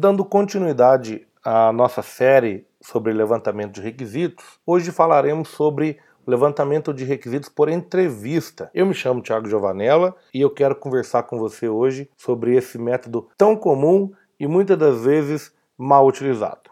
[0.00, 7.48] Dando continuidade à nossa série sobre levantamento de requisitos, hoje falaremos sobre levantamento de requisitos
[7.48, 8.70] por entrevista.
[8.72, 13.28] Eu me chamo Thiago Giovanella e eu quero conversar com você hoje sobre esse método
[13.36, 16.70] tão comum e muitas das vezes mal utilizado.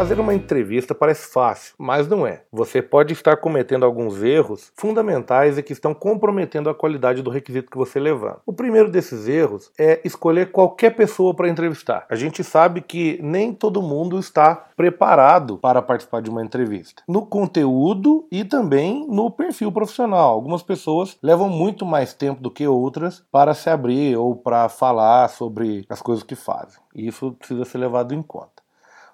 [0.00, 2.42] Fazer uma entrevista parece fácil, mas não é.
[2.50, 7.70] Você pode estar cometendo alguns erros fundamentais e que estão comprometendo a qualidade do requisito
[7.70, 8.40] que você levanta.
[8.46, 12.06] O primeiro desses erros é escolher qualquer pessoa para entrevistar.
[12.08, 17.02] A gente sabe que nem todo mundo está preparado para participar de uma entrevista.
[17.06, 20.30] No conteúdo e também no perfil profissional.
[20.30, 25.28] Algumas pessoas levam muito mais tempo do que outras para se abrir ou para falar
[25.28, 26.80] sobre as coisas que fazem.
[26.94, 28.59] E isso precisa ser levado em conta.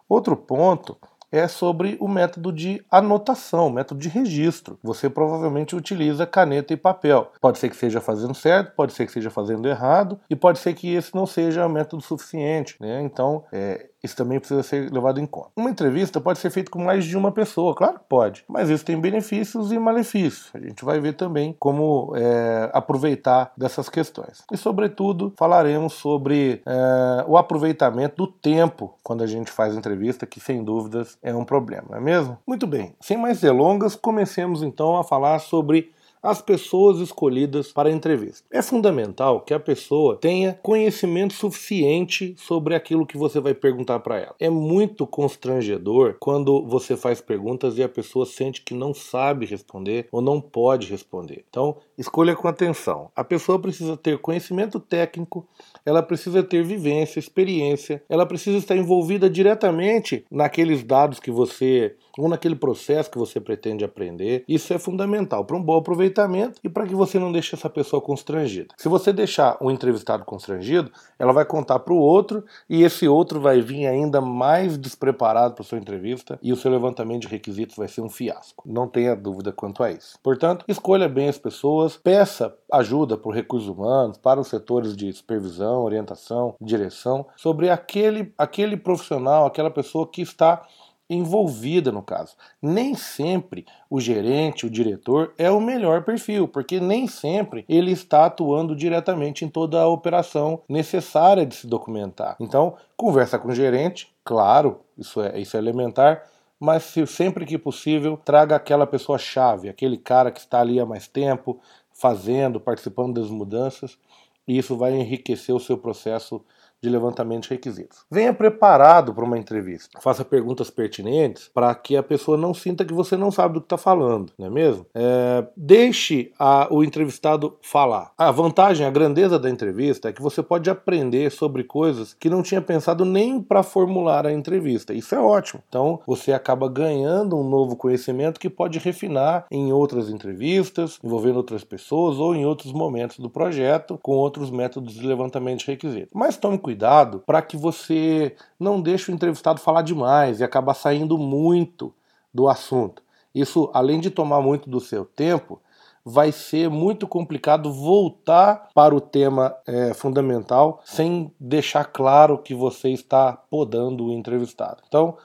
[0.09, 0.99] Outro ponto
[1.31, 4.79] é sobre o método de anotação, método de registro.
[4.83, 7.31] Você provavelmente utiliza caneta e papel.
[7.41, 10.75] Pode ser que seja fazendo certo, pode ser que seja fazendo errado, e pode ser
[10.75, 12.77] que esse não seja método suficiente.
[12.81, 13.03] Né?
[13.03, 15.51] Então, é, isso também precisa ser levado em conta.
[15.57, 18.85] Uma entrevista pode ser feita com mais de uma pessoa, claro que pode, mas isso
[18.85, 20.51] tem benefícios e malefícios.
[20.55, 24.45] A gente vai ver também como é, aproveitar dessas questões.
[24.53, 30.41] E, sobretudo, falaremos sobre é, o aproveitamento do tempo quando a gente faz entrevista, que
[30.41, 32.39] sem dúvidas é um problema, não é mesmo?
[32.47, 35.93] Muito bem, sem mais delongas, comecemos então a falar sobre
[36.27, 38.45] as pessoas escolhidas para a entrevista.
[38.51, 44.19] É fundamental que a pessoa tenha conhecimento suficiente sobre aquilo que você vai perguntar para
[44.19, 44.35] ela.
[44.41, 50.09] É muito constrangedor quando você faz perguntas e a pessoa sente que não sabe responder
[50.11, 51.45] ou não pode responder.
[51.49, 53.09] Então, escolha com atenção.
[53.15, 55.47] A pessoa precisa ter conhecimento técnico,
[55.85, 62.29] ela precisa ter vivência, experiência, ela precisa estar envolvida diretamente naqueles dados que você ou
[62.29, 64.45] naquele processo que você pretende aprender.
[64.49, 68.01] Isso é fundamental para um bom aproveitamento e para que você não deixe essa pessoa
[68.01, 68.75] constrangida.
[68.77, 73.41] Se você deixar o entrevistado constrangido, ela vai contar para o outro e esse outro
[73.41, 77.89] vai vir ainda mais despreparado para sua entrevista e o seu levantamento de requisitos vai
[77.89, 78.65] ser um fiasco.
[78.67, 80.19] Não tenha dúvida quanto a isso.
[80.23, 85.83] Portanto, escolha bem as pessoas, peça ajuda para recursos humanos, para os setores de supervisão,
[85.83, 90.67] orientação, direção, sobre aquele, aquele profissional, aquela pessoa que está
[91.09, 92.37] envolvida no caso.
[92.61, 98.27] Nem sempre o gerente, o diretor é o melhor perfil, porque nem sempre ele está
[98.27, 102.37] atuando diretamente em toda a operação necessária de se documentar.
[102.41, 106.25] Então, conversa com o gerente, claro, isso é, isso é elementar,
[106.59, 110.87] mas se, sempre que possível, traga aquela pessoa chave, aquele cara que está ali há
[110.87, 111.61] mais tempo,
[111.93, 113.99] fazendo, participando das mudanças,
[114.47, 116.45] e isso vai enriquecer o seu processo
[116.83, 118.05] de levantamento de requisitos.
[118.11, 119.99] Venha preparado para uma entrevista.
[120.01, 123.67] Faça perguntas pertinentes para que a pessoa não sinta que você não sabe do que
[123.67, 124.87] está falando, não é mesmo?
[124.95, 128.13] É, deixe a, o entrevistado falar.
[128.17, 132.43] A vantagem, a grandeza da entrevista é que você pode aprender sobre coisas que não
[132.43, 134.93] tinha pensado nem para formular a entrevista.
[134.93, 135.63] Isso é ótimo.
[135.69, 141.65] Então você acaba ganhando um novo conhecimento que pode refinar em outras entrevistas, envolvendo outras
[141.65, 146.11] pessoas ou em outros momentos do projeto com outros métodos de levantamento de requisitos.
[146.15, 151.17] Mas tome cuidado para que você não deixe o entrevistado falar demais e acabar saindo
[151.17, 151.95] muito
[152.35, 153.05] do assunto.
[153.33, 155.61] Isso, além de tomar muito do seu tempo,
[156.05, 162.89] vai ser muito complicado voltar para o tema é, fundamental sem deixar claro que você
[162.89, 164.83] está podando o entrevistado.
[164.89, 165.17] Então,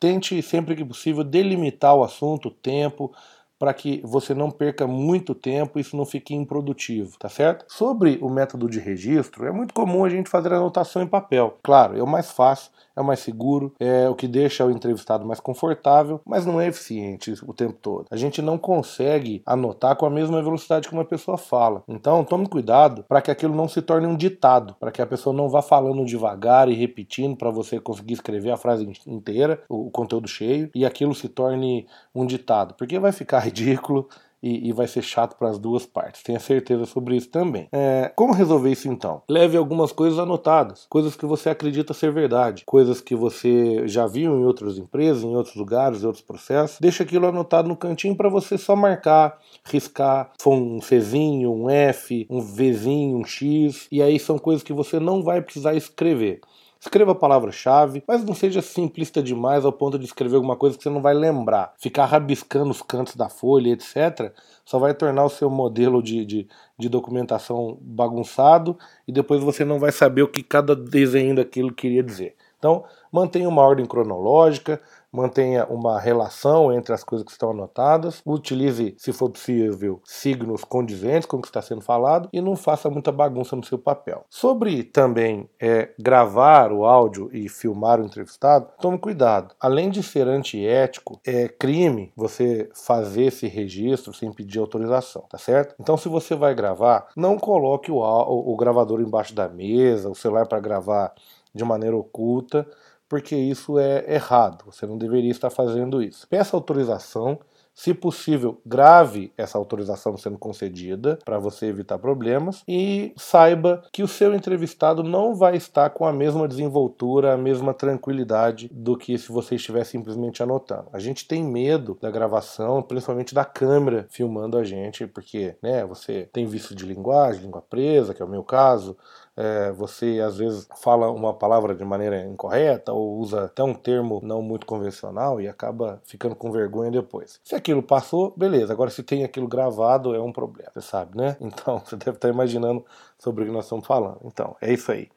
[0.00, 3.12] tente sempre que possível delimitar o assunto, o tempo,
[3.58, 7.64] para que você não perca muito tempo e isso não fique improdutivo, tá certo?
[7.68, 11.58] Sobre o método de registro, é muito comum a gente fazer anotação em papel.
[11.62, 15.26] Claro, é o mais fácil, é o mais seguro, é o que deixa o entrevistado
[15.26, 18.06] mais confortável, mas não é eficiente o tempo todo.
[18.10, 21.82] A gente não consegue anotar com a mesma velocidade que uma pessoa fala.
[21.86, 25.34] Então, tome cuidado para que aquilo não se torne um ditado, para que a pessoa
[25.34, 30.28] não vá falando devagar e repetindo para você conseguir escrever a frase inteira, o conteúdo
[30.28, 34.08] cheio, e aquilo se torne um ditado, porque vai ficar ridículo
[34.42, 36.22] e, e vai ser chato para as duas partes.
[36.22, 37.68] Tenha certeza sobre isso também.
[37.72, 39.22] É, como resolver isso então?
[39.28, 44.38] Leve algumas coisas anotadas, coisas que você acredita ser verdade, coisas que você já viu
[44.38, 46.78] em outras empresas, em outros lugares, em outros processos.
[46.80, 52.26] Deixa aquilo anotado no cantinho para você só marcar, riscar, for um Czinho, um F,
[52.30, 56.40] um Vzinho, um X, e aí são coisas que você não vai precisar escrever.
[56.86, 60.84] Escreva a palavra-chave, mas não seja simplista demais ao ponto de escrever alguma coisa que
[60.84, 61.74] você não vai lembrar.
[61.78, 64.32] Ficar rabiscando os cantos da folha, etc.,
[64.64, 66.48] só vai tornar o seu modelo de, de,
[66.78, 72.04] de documentação bagunçado e depois você não vai saber o que cada desenho daquilo queria
[72.04, 72.36] dizer.
[72.56, 74.80] Então, mantenha uma ordem cronológica,
[75.16, 81.26] mantenha uma relação entre as coisas que estão anotadas, utilize, se for possível, signos condizentes
[81.26, 84.24] com o que está sendo falado e não faça muita bagunça no seu papel.
[84.28, 89.54] Sobre também é, gravar o áudio e filmar o entrevistado, tome cuidado.
[89.58, 95.74] Além de ser antiético, é crime você fazer esse registro sem pedir autorização, tá certo?
[95.80, 100.14] Então, se você vai gravar, não coloque o, o, o gravador embaixo da mesa, o
[100.14, 101.14] celular para gravar
[101.54, 102.66] de maneira oculta,
[103.08, 104.64] porque isso é errado.
[104.66, 106.26] Você não deveria estar fazendo isso.
[106.28, 107.38] Peça autorização
[107.76, 114.08] se possível, grave essa autorização sendo concedida para você evitar problemas e saiba que o
[114.08, 119.30] seu entrevistado não vai estar com a mesma desenvoltura, a mesma tranquilidade do que se
[119.30, 120.88] você estiver simplesmente anotando.
[120.90, 126.26] A gente tem medo da gravação, principalmente da câmera filmando a gente, porque né, você
[126.32, 128.96] tem vício de linguagem, língua presa, que é o meu caso,
[129.36, 134.20] é, você às vezes fala uma palavra de maneira incorreta ou usa até um termo
[134.22, 137.38] não muito convencional e acaba ficando com vergonha depois.
[137.44, 138.72] Se aquilo passou, beleza.
[138.72, 141.36] Agora, se tem aquilo gravado, é um problema, você sabe, né?
[141.56, 142.84] Então, você deve estar imaginando
[143.18, 144.18] sobre o que nós estamos falando.
[144.24, 145.08] Então, é isso aí.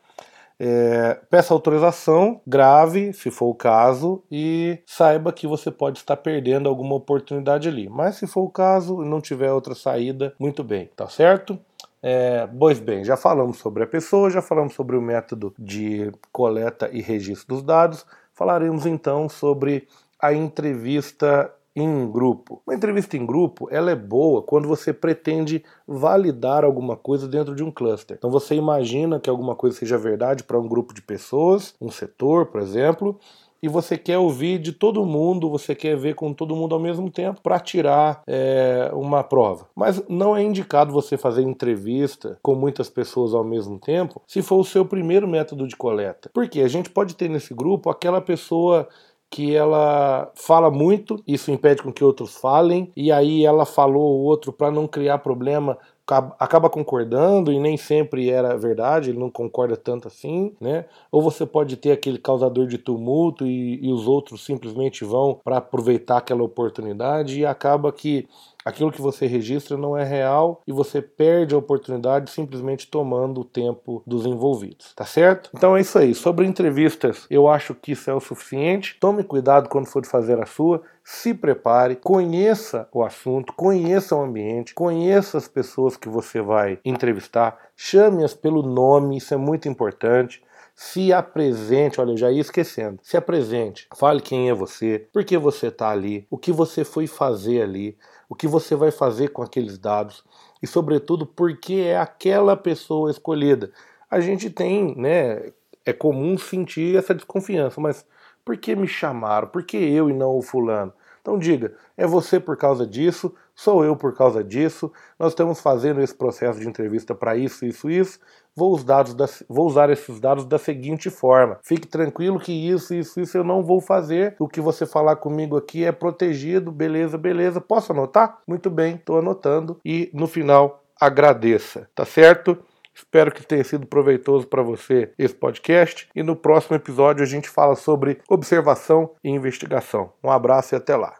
[0.60, 6.68] É, peça autorização, grave, se for o caso, e saiba que você pode estar perdendo
[6.68, 7.88] alguma oportunidade ali.
[7.88, 11.58] Mas se for o caso e não tiver outra saída, muito bem, tá certo?
[12.02, 16.90] É, pois bem, já falamos sobre a pessoa, já falamos sobre o método de coleta
[16.92, 19.88] e registro dos dados, falaremos então sobre
[20.20, 22.62] a entrevista em grupo.
[22.66, 27.64] Uma entrevista em grupo, ela é boa quando você pretende validar alguma coisa dentro de
[27.64, 28.18] um cluster.
[28.18, 32.48] Então você imagina que alguma coisa seja verdade para um grupo de pessoas, um setor,
[32.48, 33.20] por exemplo,
[33.62, 37.10] e você quer ouvir de todo mundo, você quer ver com todo mundo ao mesmo
[37.10, 39.68] tempo para tirar é, uma prova.
[39.76, 44.58] Mas não é indicado você fazer entrevista com muitas pessoas ao mesmo tempo se for
[44.58, 46.30] o seu primeiro método de coleta.
[46.34, 48.88] Porque a gente pode ter nesse grupo aquela pessoa
[49.30, 54.24] que ela fala muito, isso impede com que outros falem, e aí ela falou o
[54.24, 55.78] outro para não criar problema
[56.12, 60.86] acaba concordando e nem sempre era verdade, ele não concorda tanto assim, né?
[61.12, 65.58] Ou você pode ter aquele causador de tumulto e, e os outros simplesmente vão para
[65.58, 68.28] aproveitar aquela oportunidade e acaba que
[68.64, 73.46] aquilo que você registra não é real e você perde a oportunidade simplesmente tomando o
[73.46, 75.50] tempo dos envolvidos, tá certo?
[75.54, 76.14] Então é isso aí.
[76.14, 78.98] Sobre entrevistas, eu acho que isso é o suficiente.
[79.00, 84.76] Tome cuidado quando for fazer a sua se prepare, conheça o assunto, conheça o ambiente,
[84.76, 90.40] conheça as pessoas que você vai entrevistar, chame-as pelo nome, isso é muito importante.
[90.76, 93.00] Se apresente, olha, eu já ia esquecendo.
[93.02, 97.08] Se apresente, fale quem é você, por que você está ali, o que você foi
[97.08, 97.98] fazer ali,
[98.30, 100.24] o que você vai fazer com aqueles dados
[100.62, 103.72] e, sobretudo, por que é aquela pessoa escolhida.
[104.12, 105.52] A gente tem, né?
[105.84, 108.06] É comum sentir essa desconfiança, mas
[108.46, 109.48] por que me chamaram?
[109.48, 110.94] Por que eu e não o fulano?
[111.22, 116.02] Então diga, é você por causa disso, sou eu por causa disso, nós estamos fazendo
[116.02, 118.20] esse processo de entrevista para isso, isso, isso,
[118.56, 121.60] vou, os dados da, vou usar esses dados da seguinte forma.
[121.64, 124.36] Fique tranquilo que isso, isso, isso eu não vou fazer.
[124.40, 127.62] O que você falar comigo aqui é protegido, beleza, beleza.
[127.62, 128.40] Posso anotar?
[128.48, 129.80] Muito bem, estou anotando.
[129.84, 132.58] E no final, agradeça, tá certo?
[133.00, 137.50] Espero que tenha sido proveitoso para você esse podcast e no próximo episódio a gente
[137.50, 140.12] fala sobre observação e investigação.
[140.22, 141.18] Um abraço e até lá.